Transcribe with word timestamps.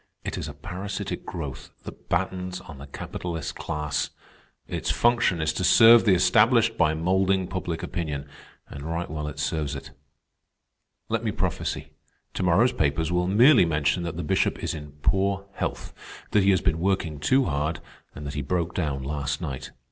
It 0.25 0.35
is 0.35 0.47
a 0.47 0.55
parasitic 0.55 1.27
growth 1.27 1.69
that 1.83 2.09
battens 2.09 2.59
on 2.59 2.79
the 2.79 2.87
capitalist 2.87 3.55
class. 3.55 4.09
Its 4.67 4.89
function 4.89 5.39
is 5.43 5.53
to 5.53 5.63
serve 5.63 6.05
the 6.05 6.15
established 6.15 6.75
by 6.75 6.95
moulding 6.95 7.45
public 7.47 7.83
opinion, 7.83 8.27
and 8.67 8.81
right 8.83 9.07
well 9.11 9.27
it 9.27 9.37
serves 9.37 9.75
it. 9.75 9.91
"Let 11.07 11.23
me 11.23 11.29
prophesy. 11.31 11.91
To 12.33 12.41
morrow's 12.41 12.73
papers 12.73 13.11
will 13.11 13.27
merely 13.27 13.63
mention 13.63 14.01
that 14.01 14.17
the 14.17 14.23
Bishop 14.23 14.63
is 14.63 14.73
in 14.73 14.93
poor 15.03 15.45
health, 15.53 15.93
that 16.31 16.41
he 16.41 16.49
has 16.49 16.61
been 16.61 16.79
working 16.79 17.19
too 17.19 17.43
hard, 17.45 17.79
and 18.15 18.25
that 18.25 18.33
he 18.33 18.41
broke 18.41 18.73
down 18.73 19.03
last 19.03 19.39
night. 19.39 19.69